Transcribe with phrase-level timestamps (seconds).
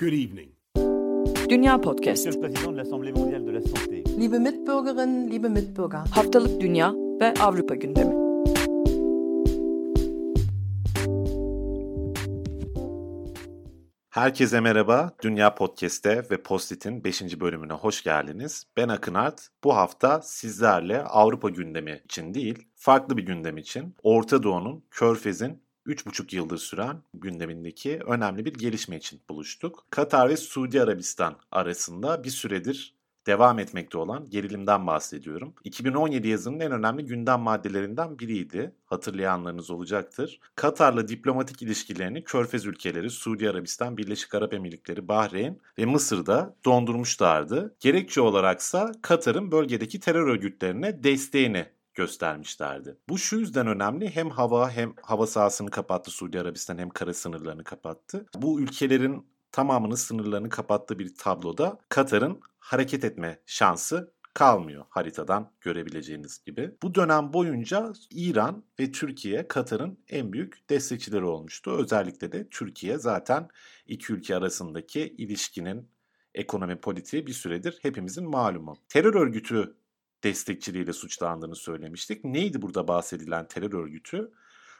[0.00, 0.50] Good evening.
[1.50, 2.26] Dünya Podcast.
[4.18, 5.98] Liebe Mitbürgerinnen, liebe Mitbürger.
[5.98, 8.14] Haftalık Dünya ve Avrupa gündemi.
[14.10, 15.12] Herkese merhaba.
[15.22, 17.40] Dünya Podcast'te ve Postit'in 5.
[17.40, 18.64] bölümüne hoş geldiniz.
[18.76, 19.48] Ben Akın Art.
[19.64, 26.36] Bu hafta sizlerle Avrupa gündemi için değil, farklı bir gündem için Orta Doğu'nun, Körfez'in 3,5
[26.36, 29.86] yıldır süren gündemindeki önemli bir gelişme için buluştuk.
[29.90, 35.54] Katar ve Suudi Arabistan arasında bir süredir devam etmekte olan gerilimden bahsediyorum.
[35.64, 38.74] 2017 yazının en önemli gündem maddelerinden biriydi.
[38.86, 40.40] Hatırlayanlarınız olacaktır.
[40.54, 47.76] Katar'la diplomatik ilişkilerini Körfez ülkeleri, Suudi Arabistan, Birleşik Arap Emirlikleri, Bahreyn ve Mısır'da dondurmuşlardı.
[47.80, 52.96] Gerekçe olaraksa Katar'ın bölgedeki terör örgütlerine desteğini göstermişlerdi.
[53.08, 57.64] Bu şu yüzden önemli hem hava hem hava sahasını kapattı Suudi Arabistan hem kara sınırlarını
[57.64, 58.26] kapattı.
[58.36, 66.74] Bu ülkelerin tamamının sınırlarını kapattığı bir tabloda Katar'ın hareket etme şansı kalmıyor haritadan görebileceğiniz gibi.
[66.82, 71.70] Bu dönem boyunca İran ve Türkiye Katar'ın en büyük destekçileri olmuştu.
[71.70, 73.48] Özellikle de Türkiye zaten
[73.86, 75.88] iki ülke arasındaki ilişkinin
[76.34, 78.76] ekonomi politiği bir süredir hepimizin malumu.
[78.88, 79.74] Terör örgütü
[80.24, 82.24] destekçiliğiyle suçlandığını söylemiştik.
[82.24, 84.30] Neydi burada bahsedilen terör örgütü?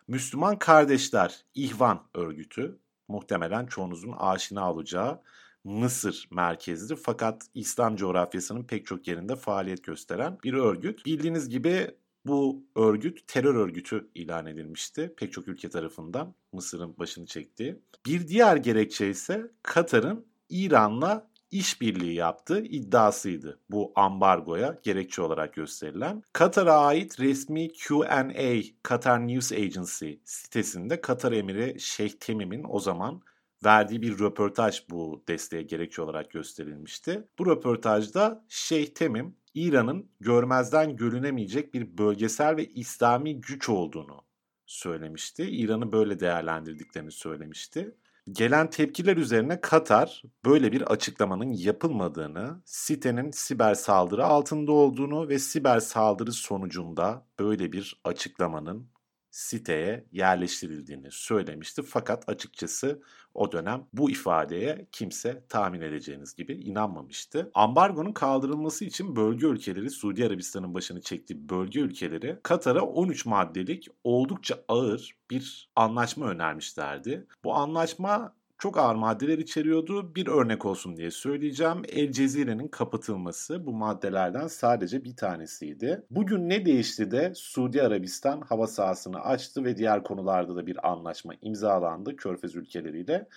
[0.09, 2.79] Müslüman Kardeşler İhvan örgütü.
[3.09, 5.21] Muhtemelen çoğunuzun aşina olacağı
[5.65, 11.07] Mısır merkezli fakat İslam coğrafyasının pek çok yerinde faaliyet gösteren bir örgüt.
[11.07, 11.91] Bildiğiniz gibi
[12.27, 17.77] bu örgüt terör örgütü ilan edilmişti pek çok ülke tarafından Mısır'ın başını çektiği.
[18.07, 26.23] Bir diğer gerekçe ise Katar'ın İran'la işbirliği yaptığı iddiasıydı bu ambargoya gerekçe olarak gösterilen.
[26.33, 33.23] Katar'a ait resmi Q&A Qatar News Agency sitesinde Katar emiri Şeyh Temim'in o zaman
[33.65, 37.29] verdiği bir röportaj bu desteğe gerekçe olarak gösterilmişti.
[37.39, 44.25] Bu röportajda Şeyh Temim İran'ın görmezden görünemeyecek bir bölgesel ve İslami güç olduğunu
[44.67, 45.43] söylemişti.
[45.51, 47.95] İran'ı böyle değerlendirdiklerini söylemişti.
[48.33, 55.81] Gelen tepkiler üzerine Katar böyle bir açıklamanın yapılmadığını, sitenin siber saldırı altında olduğunu ve siber
[55.81, 58.91] saldırı sonucunda böyle bir açıklamanın
[59.31, 61.83] siteye yerleştirildiğini söylemişti.
[61.83, 63.03] Fakat açıkçası
[63.35, 67.51] o dönem bu ifadeye kimse tahmin edeceğiniz gibi inanmamıştı.
[67.55, 74.65] Ambargonun kaldırılması için bölge ülkeleri Suudi Arabistan'ın başını çektiği bölge ülkeleri Katar'a 13 maddelik oldukça
[74.69, 77.27] ağır bir anlaşma önermişlerdi.
[77.45, 80.15] Bu anlaşma çok ağır maddeler içeriyordu.
[80.15, 81.83] Bir örnek olsun diye söyleyeceğim.
[81.89, 86.03] El Cezire'nin kapatılması bu maddelerden sadece bir tanesiydi.
[86.11, 91.35] Bugün ne değişti de Suudi Arabistan hava sahasını açtı ve diğer konularda da bir anlaşma
[91.43, 93.29] imzalandı Körfez ülkeleriyle.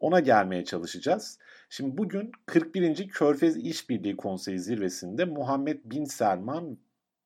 [0.00, 1.38] Ona gelmeye çalışacağız.
[1.70, 3.08] Şimdi bugün 41.
[3.08, 6.78] Körfez İşbirliği Konseyi zirvesinde Muhammed Bin Selman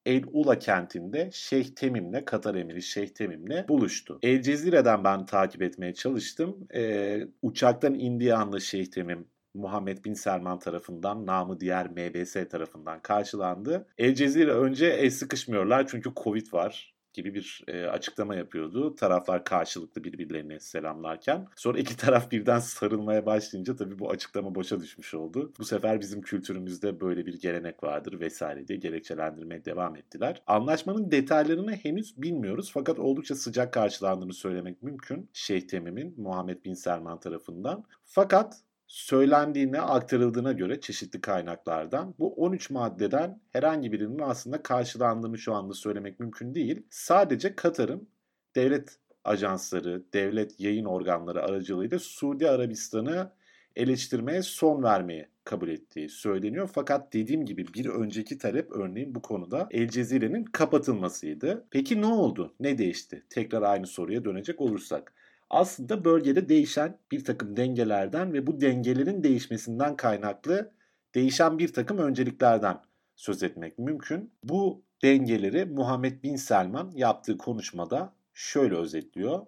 [0.06, 4.18] El Ula kentinde Şeyh Temim'le, Katar emiri Şeyh Temim'le buluştu.
[4.22, 6.68] El Cezire'den ben takip etmeye çalıştım.
[6.74, 13.86] Ee, uçaktan indiği anda Şeyh Temim Muhammed Bin Selman tarafından, namı diğer MBS tarafından karşılandı.
[13.98, 18.94] El Cezire önce el sıkışmıyorlar çünkü Covid var gibi bir e, açıklama yapıyordu.
[18.94, 21.48] Taraflar karşılıklı birbirlerini selamlarken.
[21.56, 25.52] Sonra iki taraf birden sarılmaya başlayınca tabii bu açıklama boşa düşmüş oldu.
[25.58, 30.42] Bu sefer bizim kültürümüzde böyle bir gelenek vardır vesaire diye gerekçelendirmeye devam ettiler.
[30.46, 35.30] Anlaşmanın detaylarını henüz bilmiyoruz fakat oldukça sıcak karşılandığını söylemek mümkün.
[35.32, 37.84] Şeyh Temim'in Muhammed Bin Selman tarafından.
[38.04, 38.62] Fakat
[38.92, 46.20] söylendiğine, aktarıldığına göre çeşitli kaynaklardan bu 13 maddeden herhangi birinin aslında karşılandığını şu anda söylemek
[46.20, 46.86] mümkün değil.
[46.90, 48.08] Sadece Katar'ın
[48.54, 53.32] devlet ajansları, devlet yayın organları aracılığıyla Suudi Arabistan'ı
[53.76, 56.70] eleştirmeye son vermeye kabul ettiği söyleniyor.
[56.74, 61.66] Fakat dediğim gibi bir önceki talep örneğin bu konuda El Cezire'nin kapatılmasıydı.
[61.70, 62.54] Peki ne oldu?
[62.60, 63.22] Ne değişti?
[63.30, 65.14] Tekrar aynı soruya dönecek olursak
[65.52, 70.72] aslında bölgede değişen bir takım dengelerden ve bu dengelerin değişmesinden kaynaklı
[71.14, 72.80] değişen bir takım önceliklerden
[73.16, 74.32] söz etmek mümkün.
[74.44, 79.46] Bu dengeleri Muhammed Bin Selman yaptığı konuşmada şöyle özetliyor.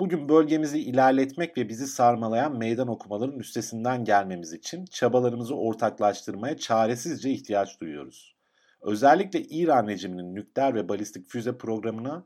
[0.00, 7.80] Bugün bölgemizi ilerletmek ve bizi sarmalayan meydan okumaların üstesinden gelmemiz için çabalarımızı ortaklaştırmaya çaresizce ihtiyaç
[7.80, 8.34] duyuyoruz.
[8.80, 12.24] Özellikle İran rejiminin nükleer ve balistik füze programına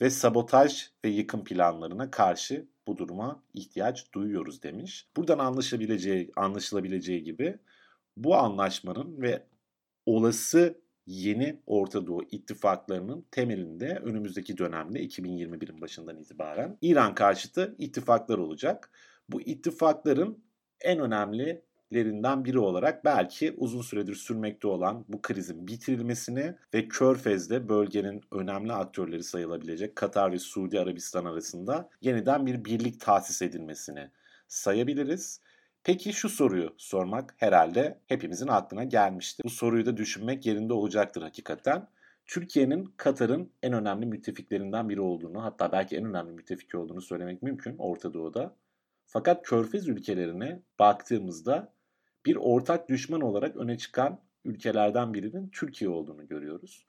[0.00, 5.08] ve sabotaj ve yıkım planlarına karşı bu duruma ihtiyaç duyuyoruz demiş.
[5.16, 7.58] Buradan anlaşılabileceği, anlaşılabileceği gibi
[8.16, 9.46] bu anlaşmanın ve
[10.06, 18.90] olası yeni Orta Doğu ittifaklarının temelinde önümüzdeki dönemde 2021'in başından itibaren İran karşıtı ittifaklar olacak.
[19.28, 20.44] Bu ittifakların
[20.80, 20.98] en
[21.92, 28.72] önemlilerinden biri olarak belki uzun süredir sürmekte olan bu krizin bitirilmesini ve Körfez'de bölgenin önemli
[28.72, 34.10] aktörleri sayılabilecek Katar ve Suudi Arabistan arasında yeniden bir birlik tahsis edilmesini
[34.48, 35.40] sayabiliriz.
[35.84, 39.44] Peki şu soruyu sormak herhalde hepimizin aklına gelmiştir.
[39.44, 41.88] Bu soruyu da düşünmek yerinde olacaktır hakikaten.
[42.26, 47.76] Türkiye'nin Katar'ın en önemli müttefiklerinden biri olduğunu hatta belki en önemli müttefiki olduğunu söylemek mümkün
[47.78, 48.56] Orta Doğu'da.
[49.06, 51.77] Fakat Körfez ülkelerine baktığımızda
[52.26, 56.86] bir ortak düşman olarak öne çıkan ülkelerden birinin Türkiye olduğunu görüyoruz.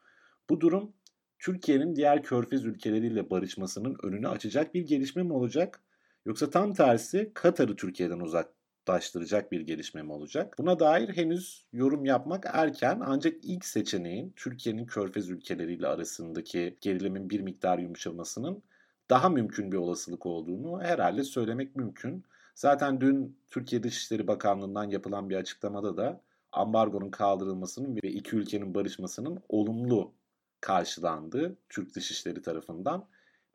[0.50, 0.94] Bu durum
[1.40, 5.82] Türkiye'nin diğer Körfez ülkeleriyle barışmasının önünü açacak bir gelişme mi olacak?
[6.26, 10.56] Yoksa tam tersi Katar'ı Türkiye'den uzaklaştıracak bir gelişme mi olacak?
[10.58, 17.40] Buna dair henüz yorum yapmak erken ancak ilk seçeneğin Türkiye'nin körfez ülkeleriyle arasındaki gerilimin bir
[17.40, 18.64] miktar yumuşamasının
[19.10, 22.24] daha mümkün bir olasılık olduğunu herhalde söylemek mümkün.
[22.60, 26.22] Zaten dün Türkiye Dışişleri Bakanlığı'ndan yapılan bir açıklamada da
[26.52, 30.14] ambargonun kaldırılmasının ve iki ülkenin barışmasının olumlu
[30.62, 33.10] karşılandığı Türk Dışişleri tarafından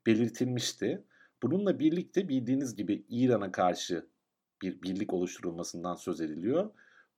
[0.06, 1.04] belirtilmişti.
[1.42, 4.06] Bununla birlikte bildiğiniz gibi İran'a karşı
[4.62, 6.70] bir birlik oluşturulmasından söz ediliyor.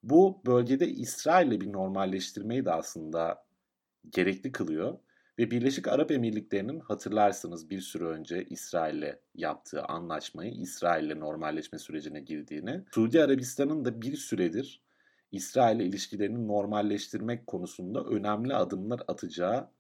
[0.03, 3.45] Bu bölgede İsrail'le bir normalleştirmeyi de aslında
[4.11, 4.99] gerekli kılıyor.
[5.39, 12.83] Ve Birleşik Arap Emirlikleri'nin hatırlarsınız bir süre önce İsrail'le yaptığı anlaşmayı, İsrail'le normalleşme sürecine girdiğini,
[12.93, 14.83] Suudi Arabistan'ın da bir süredir
[15.33, 19.71] İsrail'le ilişkilerini normalleştirmek konusunda önemli adımlar atacağı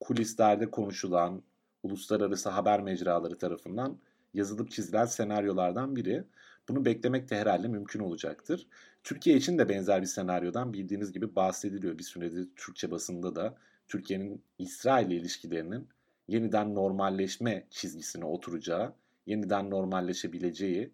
[0.00, 1.42] kulislerde konuşulan,
[1.82, 3.98] uluslararası haber mecraları tarafından
[4.34, 6.24] yazılıp çizilen senaryolardan biri.
[6.68, 8.66] Bunu beklemek de herhalde mümkün olacaktır.
[9.04, 11.98] Türkiye için de benzer bir senaryodan bildiğiniz gibi bahsediliyor.
[11.98, 13.56] Bir süredir Türkçe basında da
[13.88, 15.88] Türkiye'nin İsrail ile ilişkilerinin
[16.28, 18.94] yeniden normalleşme çizgisine oturacağı,
[19.26, 20.92] yeniden normalleşebileceği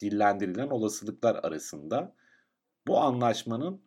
[0.00, 2.14] dillendirilen olasılıklar arasında
[2.86, 3.80] bu anlaşmanın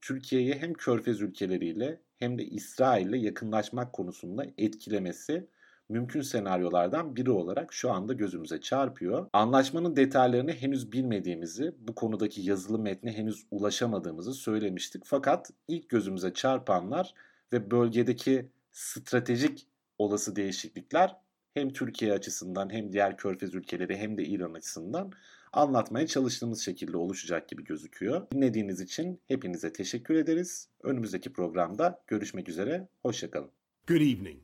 [0.00, 5.48] Türkiye'yi hem Körfez ülkeleriyle hem de İsrail ile yakınlaşmak konusunda etkilemesi
[5.88, 9.28] mümkün senaryolardan biri olarak şu anda gözümüze çarpıyor.
[9.32, 15.02] Anlaşmanın detaylarını henüz bilmediğimizi, bu konudaki yazılı metne henüz ulaşamadığımızı söylemiştik.
[15.06, 17.14] Fakat ilk gözümüze çarpanlar
[17.54, 19.66] ve bölgedeki stratejik
[19.98, 21.16] olası değişiklikler
[21.54, 25.12] hem Türkiye açısından hem diğer körfez ülkeleri hem de İran açısından
[25.52, 28.26] anlatmaya çalıştığımız şekilde oluşacak gibi gözüküyor.
[28.32, 30.68] Dinlediğiniz için hepinize teşekkür ederiz.
[30.82, 32.88] Önümüzdeki programda görüşmek üzere.
[33.02, 33.50] Hoşçakalın.
[33.88, 34.40] Good evening.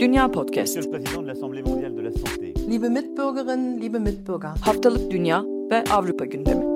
[0.00, 0.76] Dünya Podcast.
[2.70, 4.56] Liebe Mitbürgerinnen, liebe Mitbürger.
[4.60, 6.75] Haftalık Dünya ve Avrupa gündemi.